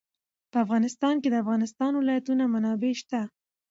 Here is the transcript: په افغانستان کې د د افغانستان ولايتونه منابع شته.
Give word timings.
په 0.51 0.57
افغانستان 0.65 1.15
کې 1.21 1.29
د 1.29 1.33
د 1.35 1.41
افغانستان 1.43 1.91
ولايتونه 1.95 2.43
منابع 2.53 2.93
شته. 3.01 3.21